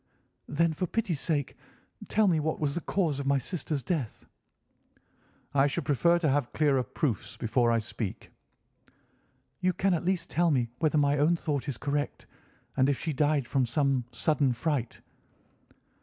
"Then, 0.47 0.73
for 0.73 0.87
pity's 0.87 1.19
sake, 1.19 1.55
tell 2.07 2.27
me 2.27 2.39
what 2.39 2.59
was 2.59 2.73
the 2.73 2.81
cause 2.81 3.19
of 3.19 3.27
my 3.27 3.37
sister's 3.37 3.83
death." 3.83 4.25
"I 5.53 5.67
should 5.67 5.85
prefer 5.85 6.17
to 6.17 6.29
have 6.29 6.53
clearer 6.53 6.81
proofs 6.81 7.37
before 7.37 7.69
I 7.71 7.77
speak." 7.77 8.31
"You 9.59 9.73
can 9.73 9.93
at 9.93 10.03
least 10.03 10.27
tell 10.31 10.49
me 10.49 10.69
whether 10.79 10.97
my 10.97 11.19
own 11.19 11.35
thought 11.35 11.69
is 11.69 11.77
correct, 11.77 12.25
and 12.75 12.89
if 12.89 12.97
she 12.97 13.13
died 13.13 13.47
from 13.47 13.67
some 13.67 14.05
sudden 14.11 14.53
fright." 14.53 15.01